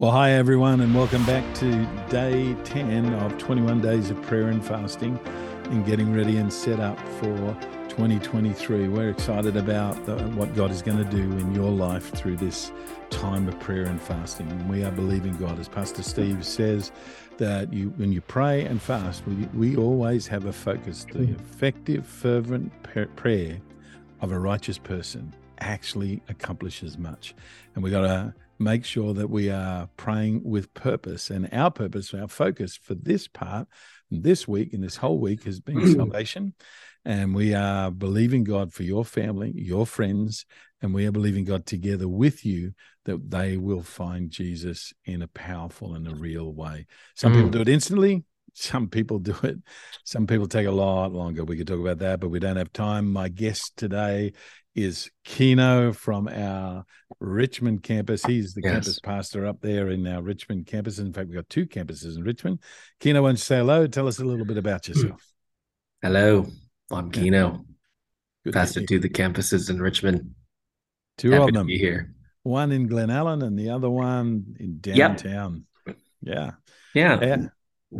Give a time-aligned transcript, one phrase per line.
[0.00, 4.62] Well, hi everyone, and welcome back to day 10 of 21 days of prayer and
[4.62, 5.20] fasting
[5.70, 7.56] and getting ready and set up for
[7.90, 8.88] 2023.
[8.88, 12.72] We're excited about the, what God is going to do in your life through this
[13.10, 14.50] time of prayer and fasting.
[14.50, 16.90] And we are believing God, as Pastor Steve says,
[17.38, 21.06] that you, when you pray and fast, we, we always have a focus.
[21.12, 21.40] The mm.
[21.40, 23.60] effective, fervent prayer
[24.20, 27.32] of a righteous person actually accomplishes much.
[27.76, 31.30] And we got to make sure that we are praying with purpose.
[31.30, 33.68] And our purpose, our focus for this part,
[34.10, 36.54] this week and this whole week has been salvation.
[37.04, 40.46] And we are believing God for your family, your friends,
[40.80, 42.72] and we are believing God together with you
[43.04, 46.86] that they will find Jesus in a powerful and a real way.
[47.14, 47.36] Some mm.
[47.36, 49.58] people do it instantly, some people do it.
[50.04, 51.44] Some people take a lot longer.
[51.44, 53.12] We could talk about that, but we don't have time.
[53.12, 54.32] My guest today
[54.74, 56.84] is Keno from our
[57.20, 58.24] Richmond campus.
[58.24, 58.72] He's the yes.
[58.72, 60.98] campus pastor up there in our Richmond campus.
[60.98, 62.60] In fact, we've got two campuses in Richmond.
[63.00, 63.86] Keno, why don't you say hello?
[63.86, 64.92] Tell us a little bit about hmm.
[64.92, 65.22] yourself.
[66.02, 66.46] Hello,
[66.90, 67.64] I'm Keno,
[68.44, 70.34] Good pastor to, to the campuses in Richmond.
[71.16, 71.68] Two Happy of them.
[71.68, 72.14] here.
[72.42, 75.64] One in Glen Allen and the other one in downtown.
[75.86, 75.96] Yep.
[76.20, 76.50] Yeah.
[76.94, 77.46] Yeah.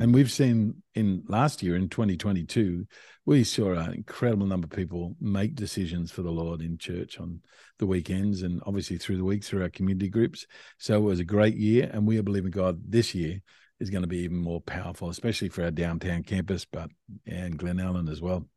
[0.01, 2.87] And we've seen in last year in 2022,
[3.27, 7.41] we saw an incredible number of people make decisions for the Lord in church on
[7.79, 10.47] the weekends and obviously through the week through our community groups.
[10.79, 13.41] So it was a great year, and we are believing God this year
[13.81, 16.91] is going to be even more powerful, especially for our downtown campus, but
[17.27, 18.49] and Glen Allen as well.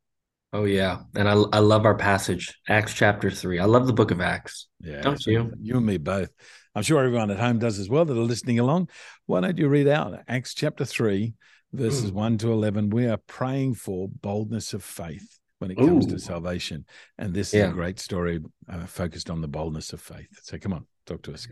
[0.54, 3.60] Oh yeah, and I I love our passage, Acts chapter three.
[3.60, 4.68] I love the book of Acts.
[4.80, 5.52] Yeah, don't you?
[5.60, 6.30] You and me both.
[6.78, 8.90] I'm sure everyone at home does as well that are listening along.
[9.26, 11.34] Why don't you read out Acts chapter 3,
[11.74, 12.14] verses mm.
[12.14, 12.92] 1 to 11?
[12.92, 16.10] We are praying for boldness of faith when it comes Ooh.
[16.12, 16.86] to salvation.
[17.18, 17.64] And this yeah.
[17.64, 20.28] is a great story uh, focused on the boldness of faith.
[20.44, 21.48] So come on, talk to us.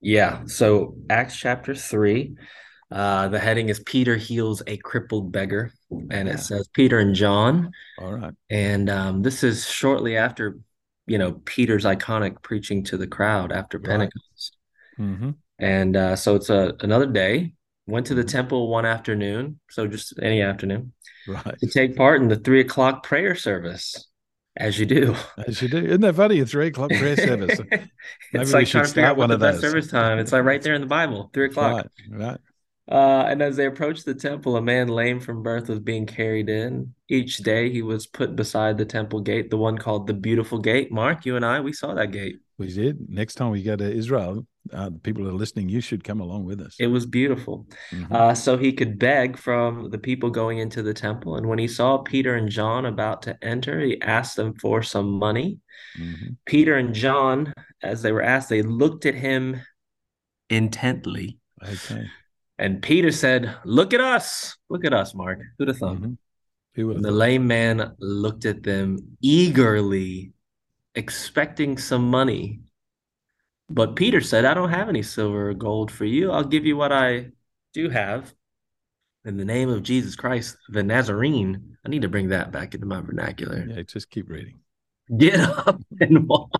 [0.00, 0.46] Yeah.
[0.46, 2.34] So Acts chapter 3.
[2.90, 6.34] Uh, the heading is Peter heals a crippled beggar, and yeah.
[6.34, 7.72] it says Peter and John.
[7.98, 8.32] All right.
[8.48, 10.58] And um, this is shortly after,
[11.06, 13.86] you know, Peter's iconic preaching to the crowd after right.
[13.86, 14.56] Pentecost.
[14.98, 15.30] Mm-hmm.
[15.58, 17.54] And uh, so it's a, another day.
[17.86, 18.28] Went to the mm-hmm.
[18.28, 20.92] temple one afternoon, so just any afternoon,
[21.26, 21.58] right.
[21.58, 24.08] to take part in the three o'clock prayer service,
[24.56, 25.16] as you do.
[25.46, 25.78] As you do.
[25.78, 26.38] Isn't that funny?
[26.38, 27.58] A three o'clock prayer service.
[27.70, 27.88] Maybe
[28.34, 30.20] it's like trying to figure out what the best service time.
[30.20, 31.88] It's like right there in the Bible, three o'clock.
[32.08, 32.20] Right.
[32.20, 32.38] right.
[32.90, 36.48] Uh, and as they approached the temple, a man lame from birth was being carried
[36.48, 36.94] in.
[37.08, 40.90] Each day he was put beside the temple gate, the one called the Beautiful Gate.
[40.90, 42.40] Mark, you and I, we saw that gate.
[42.62, 43.08] We did.
[43.08, 46.20] Next time we go to Israel, uh, the people that are listening, you should come
[46.20, 46.76] along with us.
[46.78, 47.66] It was beautiful.
[47.90, 48.14] Mm-hmm.
[48.14, 51.36] Uh, so he could beg from the people going into the temple.
[51.36, 55.10] And when he saw Peter and John about to enter, he asked them for some
[55.10, 55.58] money.
[55.98, 56.34] Mm-hmm.
[56.46, 57.52] Peter and John,
[57.82, 59.60] as they were asked, they looked at him
[60.48, 61.38] intently.
[61.62, 62.08] Okay.
[62.58, 64.56] And Peter said, Look at us.
[64.70, 65.40] Look at us, Mark.
[65.58, 65.96] Who'd have thought?
[65.96, 67.02] Mm-hmm.
[67.02, 70.32] The lame man looked at them eagerly,
[70.94, 72.60] expecting some money.
[73.68, 76.30] But Peter said, I don't have any silver or gold for you.
[76.30, 77.30] I'll give you what I
[77.72, 78.34] do have.
[79.24, 81.76] In the name of Jesus Christ, the Nazarene.
[81.86, 83.64] I need to bring that back into my vernacular.
[83.68, 84.60] Yeah, just keep reading.
[85.16, 86.50] Get up and walk.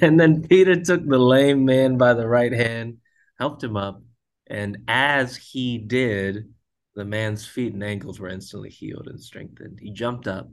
[0.00, 2.98] and then Peter took the lame man by the right hand,
[3.38, 4.02] helped him up,
[4.46, 6.52] and as he did,
[6.94, 9.80] the man's feet and ankles were instantly healed and strengthened.
[9.80, 10.48] He jumped up,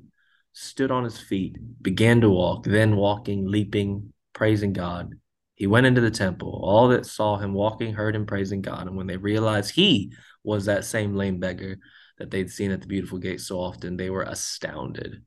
[0.53, 5.15] stood on his feet, began to walk, then walking, leaping, praising God
[5.61, 6.59] he went into the temple.
[6.63, 8.87] All that saw him walking heard him praising God.
[8.87, 10.11] And when they realized he
[10.43, 11.77] was that same lame beggar
[12.17, 15.23] that they'd seen at the beautiful gate so often, they were astounded.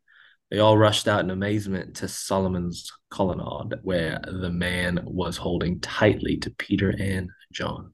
[0.51, 6.37] They all rushed out in amazement to Solomon's colonnade, where the man was holding tightly
[6.39, 7.94] to Peter and John.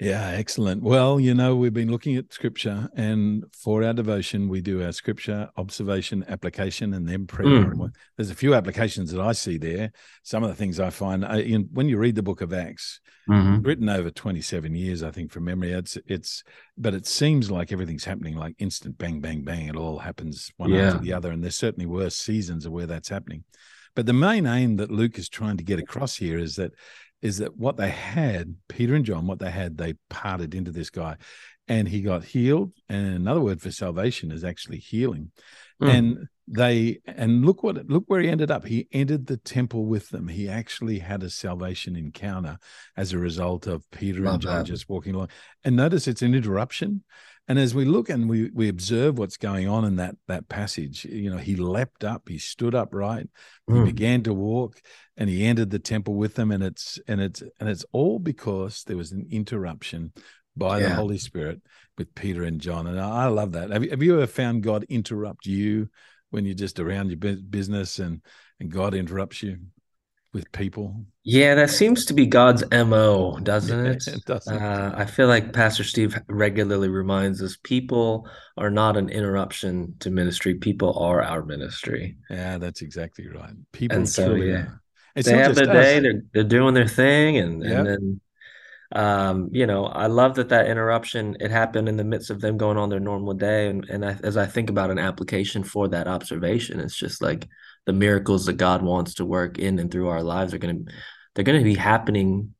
[0.00, 0.84] Yeah, excellent.
[0.84, 4.92] Well, you know, we've been looking at scripture, and for our devotion, we do our
[4.92, 7.64] scripture observation, application, and then prayer.
[7.64, 7.90] Mm.
[8.16, 9.90] There's a few applications that I see there.
[10.22, 13.00] Some of the things I find uh, in, when you read the book of Acts,
[13.28, 13.62] mm-hmm.
[13.62, 16.44] written over 27 years, I think from memory, it's it's,
[16.76, 19.66] but it seems like everything's happening like instant, bang, bang, bang.
[19.66, 20.90] It all happens one yeah.
[20.90, 23.42] after the other, and there's certainly worse seasons of where that's happening.
[23.96, 26.70] But the main aim that Luke is trying to get across here is that
[27.22, 30.90] is that what they had, Peter and John, what they had, they parted into this
[30.90, 31.16] guy
[31.68, 32.72] and he got healed.
[32.88, 35.30] And another word for salvation is actually healing.
[35.82, 35.90] Mm.
[35.90, 38.64] And they and look what look where he ended up.
[38.64, 40.28] He entered the temple with them.
[40.28, 42.58] He actually had a salvation encounter
[42.96, 44.66] as a result of Peter Love and John that.
[44.66, 45.28] just walking along.
[45.62, 47.04] And notice it's an interruption.
[47.48, 51.06] And as we look and we we observe what's going on in that that passage,
[51.06, 53.28] you know, he leapt up, he stood upright,
[53.68, 53.74] mm.
[53.74, 53.86] he hmm.
[53.86, 54.80] began to walk,
[55.16, 56.52] and he entered the temple with them.
[56.52, 60.12] And it's and it's and it's all because there was an interruption
[60.56, 60.90] by yeah.
[60.90, 61.62] the Holy Spirit
[61.96, 62.86] with Peter and John.
[62.86, 63.70] And I love that.
[63.70, 65.88] Have you, have you ever found God interrupt you
[66.30, 68.20] when you're just around your business and
[68.60, 69.58] and God interrupts you
[70.32, 71.04] with people?
[71.24, 74.06] Yeah, that seems to be God's mo, doesn't it?
[74.08, 74.56] it doesn't.
[74.56, 80.10] Uh, I feel like Pastor Steve regularly reminds us: people are not an interruption to
[80.10, 82.16] ministry; people are our ministry.
[82.30, 83.54] Yeah, that's exactly right.
[83.72, 84.66] People and so, yeah.
[85.14, 85.74] They have their us.
[85.74, 87.78] day; they're they're doing their thing, and yep.
[87.78, 88.20] and then
[88.92, 92.56] um, you know, I love that that interruption it happened in the midst of them
[92.56, 95.88] going on their normal day, and and I, as I think about an application for
[95.88, 97.46] that observation, it's just like
[97.86, 100.92] the miracles that God wants to work in and through our lives are going to
[101.34, 102.54] they're going to be happening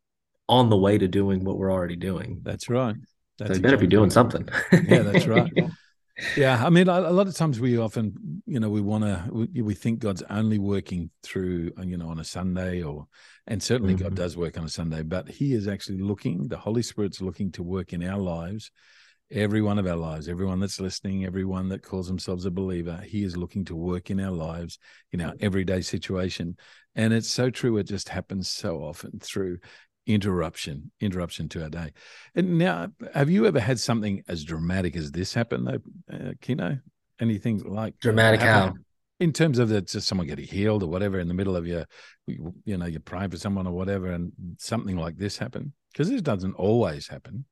[0.49, 2.41] on the way to doing what we're already doing.
[2.43, 2.97] That's right.
[3.39, 4.49] That's so they better exactly be doing something.
[4.73, 5.53] yeah, that's right.
[6.37, 9.63] yeah i mean a, lot of times we often you know we want to we,
[9.63, 13.07] we, think god's only working through you know on a sunday or
[13.47, 14.05] and certainly mm-hmm.
[14.05, 17.53] god does work on a sunday but he is actually looking the holy spirit's looking
[17.53, 18.71] to work in our lives
[19.31, 23.23] every one of our lives everyone that's listening everyone that calls themselves a believer he
[23.23, 24.79] is looking to work in our lives
[25.13, 26.57] in our everyday situation
[26.95, 29.59] and it's so true it just happens so often through
[30.09, 31.93] interruption interruption to our day.
[32.35, 35.79] And now have you ever had something as dramatic as this happen though
[36.13, 36.79] uh, kino
[37.21, 38.73] anything like dramatic how?
[39.21, 41.85] in terms of that just someone getting healed or whatever in the middle of your
[42.27, 45.73] you know you're praying for someone or whatever and something like this happen?
[45.93, 47.45] Because this doesn't always happen.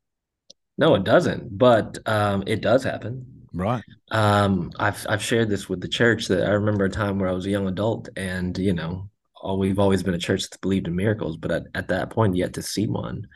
[0.79, 3.44] No it doesn't but um, it does happen.
[3.52, 3.85] Right.
[4.11, 7.32] Um, i've i've shared this with the church that i remember a time where i
[7.32, 9.11] was a young adult and you know
[9.55, 12.55] we've always been a church that's believed in miracles, but at, at that point, yet
[12.55, 13.27] to see one.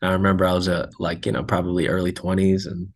[0.00, 2.88] And I remember I was a like you know probably early twenties, and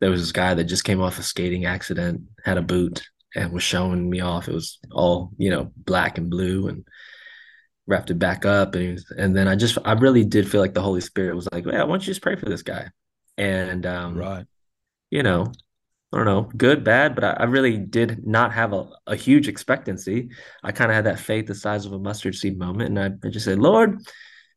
[0.00, 3.02] there was this guy that just came off a skating accident, had a boot,
[3.34, 4.48] and was showing me off.
[4.48, 6.84] It was all you know black and blue, and
[7.86, 10.74] wrapped it back up, and was, and then I just I really did feel like
[10.74, 12.88] the Holy Spirit was like, "Yeah, why don't you just pray for this guy?"
[13.38, 14.46] And um, right,
[15.10, 15.52] you know,
[16.12, 19.48] I don't know, good, bad, but I, I really did not have a, a huge
[19.48, 20.28] expectancy.
[20.62, 22.90] I kind of had that faith the size of a mustard seed moment.
[22.90, 24.02] And I, I just said, Lord,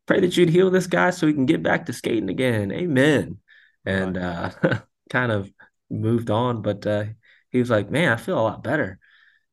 [0.06, 2.74] pray that you'd heal this guy so he can get back to skating again.
[2.74, 3.38] Amen.
[3.86, 4.52] And uh,
[5.10, 5.50] kind of
[5.90, 6.62] moved on.
[6.62, 7.06] But uh,
[7.52, 9.00] he was like, man, I feel a lot better.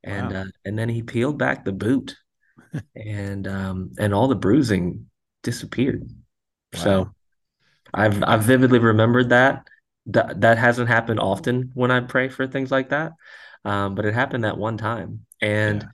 [0.03, 0.41] And wow.
[0.41, 2.17] uh, and then he peeled back the boot
[2.97, 5.07] and um, and all the bruising
[5.45, 6.11] disappeared.
[6.75, 6.81] Wow.
[6.81, 7.15] So
[7.95, 9.69] I've I've vividly remembered that
[10.07, 13.13] that that hasn't happened often when I pray for things like that,
[13.65, 15.27] um, but it happened that one time.
[15.41, 15.89] And yeah.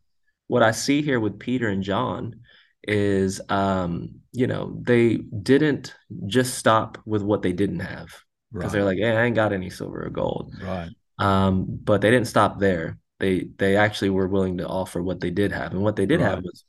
[0.46, 2.40] what I see here with Peter and John
[2.82, 5.94] is, um, you know, they didn't
[6.26, 8.08] just stop with what they didn't have
[8.52, 8.72] because right.
[8.72, 10.90] they're like, "Yeah, I ain't got any silver or gold." Right.
[11.18, 12.98] Um, but they didn't stop there.
[13.20, 16.20] They they actually were willing to offer what they did have, and what they did
[16.20, 16.30] right.
[16.30, 16.64] have was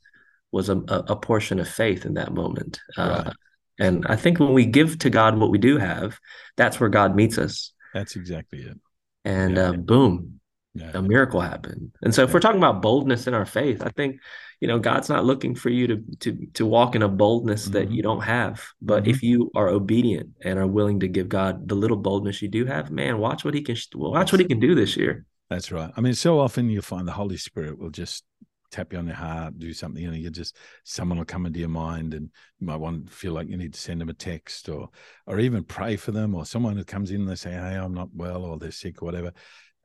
[0.52, 2.80] was a, a portion of faith in that moment.
[2.98, 3.36] Uh, right.
[3.80, 6.20] And I think when we give to God what we do have,
[6.56, 7.72] that's where God meets us.
[7.94, 8.78] That's exactly it.
[9.24, 9.70] And yeah.
[9.70, 10.40] uh, boom,
[10.74, 10.90] yeah.
[10.94, 11.92] a miracle happened.
[12.02, 14.20] And so, if we're talking about boldness in our faith, I think
[14.60, 17.72] you know God's not looking for you to to to walk in a boldness mm-hmm.
[17.72, 18.62] that you don't have.
[18.80, 19.10] But mm-hmm.
[19.10, 22.66] if you are obedient and are willing to give God the little boldness you do
[22.66, 25.26] have, man, watch what He can watch what He can do this year.
[25.48, 25.90] That's right.
[25.96, 28.24] I mean, so often you find the Holy Spirit will just
[28.70, 31.58] tap you on the heart, do something, you know, you just someone will come into
[31.58, 34.14] your mind and you might want to feel like you need to send them a
[34.14, 34.88] text or
[35.26, 37.94] or even pray for them or someone who comes in and they say, Hey, I'm
[37.94, 39.32] not well or they're sick or whatever.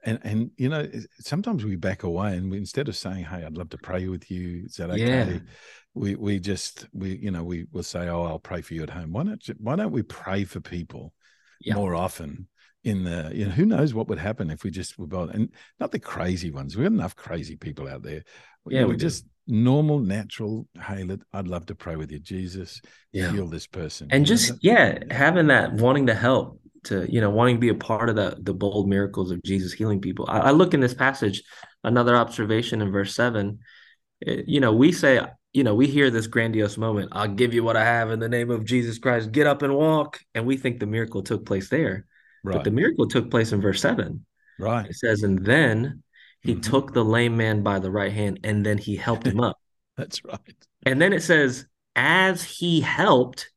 [0.03, 0.87] And and you know,
[1.19, 4.29] sometimes we back away and we, instead of saying, Hey, I'd love to pray with
[4.29, 5.01] you, is that okay?
[5.01, 5.39] Yeah.
[5.93, 8.89] We we just we you know, we will say, Oh, I'll pray for you at
[8.89, 9.13] home.
[9.13, 11.13] Why don't you, why don't we pray for people
[11.75, 12.47] more often?
[12.85, 15.49] In the you know who knows what would happen if we just were both and
[15.79, 18.23] not the crazy ones we have enough crazy people out there
[18.67, 20.67] yeah, we're just normal, natural.
[20.81, 22.81] Hey, let, I'd love to pray with you, Jesus.
[23.11, 23.31] Yeah.
[23.31, 27.55] Heal this person, and just yeah, having that wanting to help, to you know, wanting
[27.57, 30.25] to be a part of the the bold miracles of Jesus healing people.
[30.27, 31.43] I, I look in this passage.
[31.83, 33.59] Another observation in verse seven.
[34.21, 35.21] It, eh, you know, we say
[35.53, 38.27] you know, we hear this grandiose moment, I'll give you what I have in the
[38.27, 40.19] name of Jesus Christ, get up and walk.
[40.33, 42.05] And we think the miracle took place there.
[42.45, 42.55] Right.
[42.55, 44.25] But the miracle took place in verse seven.
[44.59, 44.85] Right.
[44.89, 46.03] It says, and then
[46.41, 46.61] he mm-hmm.
[46.61, 49.59] took the lame man by the right hand and then he helped him up.
[49.97, 50.39] That's right.
[50.85, 53.49] And then it says, as he helped,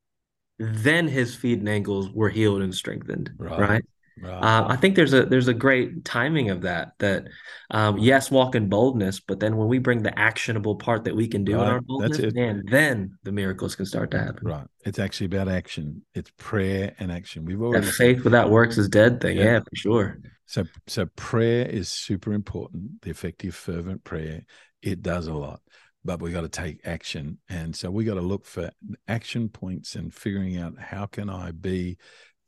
[0.59, 3.33] then his feet and ankles were healed and strengthened.
[3.37, 3.61] Right.
[3.61, 3.85] Right.
[4.23, 4.33] Right.
[4.33, 6.93] Uh, I think there's a there's a great timing of that.
[6.99, 7.27] That
[7.71, 11.29] um, yes, walk in boldness, but then when we bring the actionable part that we
[11.29, 11.63] can do right.
[11.63, 14.47] in our boldness, and then the miracles can start to happen.
[14.47, 14.67] Right.
[14.85, 16.03] It's actually about action.
[16.15, 17.45] It's prayer and action.
[17.45, 19.37] We've already that faith without works is dead thing.
[19.37, 19.45] Yeah.
[19.45, 20.19] yeah, for sure.
[20.47, 23.03] So so prayer is super important.
[23.03, 24.45] The effective fervent prayer
[24.83, 25.61] it does a lot
[26.05, 28.71] but we got to take action and so we got to look for
[29.09, 31.97] action points and figuring out how can i be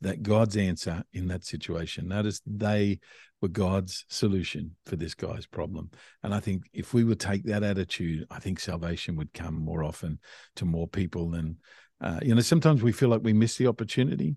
[0.01, 2.99] that god's answer in that situation notice they
[3.41, 5.89] were god's solution for this guy's problem
[6.23, 9.83] and i think if we would take that attitude i think salvation would come more
[9.83, 10.19] often
[10.55, 11.57] to more people than
[12.01, 14.35] uh, you know sometimes we feel like we miss the opportunity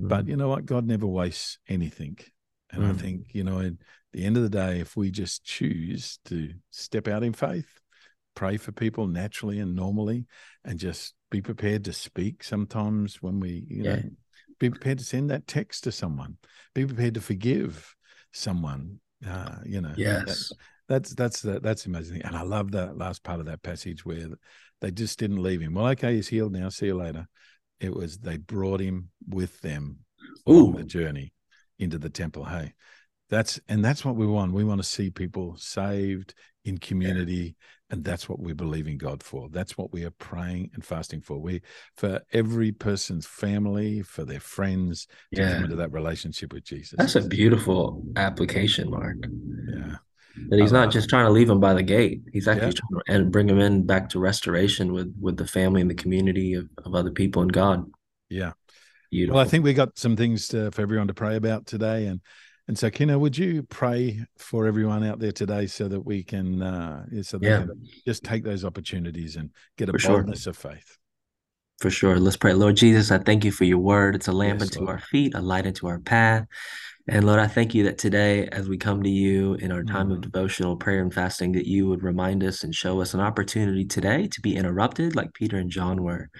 [0.00, 0.08] mm.
[0.08, 2.16] but you know what god never wastes anything
[2.70, 2.90] and mm.
[2.90, 3.72] i think you know at
[4.12, 7.80] the end of the day if we just choose to step out in faith
[8.34, 10.24] pray for people naturally and normally
[10.64, 13.96] and just be prepared to speak sometimes when we you yeah.
[13.96, 14.02] know
[14.60, 16.36] be prepared to send that text to someone.
[16.74, 17.96] Be prepared to forgive
[18.32, 20.48] someone uh, you know yes.
[20.48, 20.56] that,
[20.88, 24.28] that's that's the, that's amazing and i love that last part of that passage where
[24.80, 25.74] they just didn't leave him.
[25.74, 26.68] Well okay he's healed now.
[26.68, 27.28] See you later.
[27.80, 29.98] It was they brought him with them
[30.46, 31.32] on the journey
[31.78, 32.44] into the temple.
[32.44, 32.74] Hey
[33.28, 34.52] that's and that's what we want.
[34.52, 37.56] We want to see people saved in community.
[37.90, 39.48] And that's what we believe in god for.
[39.48, 41.38] That's what we are praying and fasting for.
[41.38, 41.62] We
[41.96, 45.54] for every person's family for their friends to yeah.
[45.54, 46.96] come into that relationship with jesus.
[46.98, 49.16] That's a beautiful application mark.
[49.68, 49.96] Yeah.
[50.48, 52.22] That he's not just trying to leave them by the gate.
[52.32, 52.72] He's actually yeah.
[52.72, 55.94] trying to and bring them in back to restoration with with the family and the
[55.94, 57.84] community of, of other people and god.
[58.28, 58.52] Yeah.
[59.10, 59.34] Beautiful.
[59.34, 62.06] well i think we got some things to, for everyone to pray about today.
[62.06, 62.20] And
[62.70, 66.62] and so, Kino, would you pray for everyone out there today so that we can,
[66.62, 67.62] uh, so they yeah.
[67.62, 70.50] can just take those opportunities and get a for boldness sure.
[70.52, 70.96] of faith?
[71.80, 72.20] For sure.
[72.20, 72.52] Let's pray.
[72.52, 74.14] Lord Jesus, I thank you for your word.
[74.14, 74.90] It's a lamp yes, unto Lord.
[74.90, 76.46] our feet, a light unto our path.
[77.10, 80.12] And Lord, I thank you that today, as we come to you in our time
[80.12, 83.84] of devotional prayer and fasting, that you would remind us and show us an opportunity
[83.84, 86.30] today to be interrupted like Peter and John were.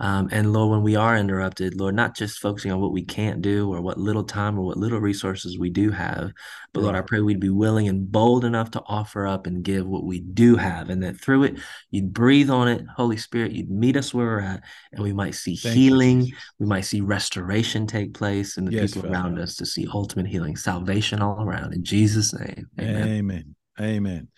[0.00, 3.42] Um, and Lord, when we are interrupted, Lord, not just focusing on what we can't
[3.42, 6.32] do or what little time or what little resources we do have,
[6.72, 9.86] but Lord, I pray we'd be willing and bold enough to offer up and give
[9.86, 11.58] what we do have, and that through it,
[11.90, 14.62] you'd breathe on it, Holy Spirit, you'd meet us where we're at,
[14.92, 18.72] and we might see Thank healing, you, we might see restoration take place, and the
[18.72, 21.74] yes, people around us to see ultimate healing, salvation all around.
[21.74, 23.08] In Jesus' name, amen.
[23.08, 23.54] Amen.
[23.78, 24.28] amen.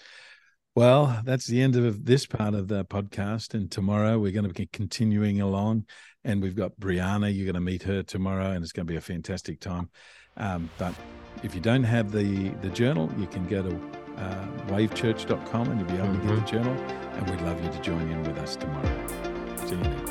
[0.74, 3.54] Well, that's the end of this part of the podcast.
[3.54, 5.86] And tomorrow we're going to be continuing along.
[6.24, 7.34] And we've got Brianna.
[7.34, 9.88] You're going to meet her tomorrow, and it's going to be a fantastic time.
[10.36, 10.94] Um, but
[11.42, 13.74] if you don't have the, the journal, you can go to
[14.16, 16.28] uh, wavechurch.com and you'll be able mm-hmm.
[16.28, 16.64] to get the mm-hmm.
[16.64, 16.74] journal.
[17.14, 19.06] And we'd love you to join in with us tomorrow.
[19.66, 20.01] See you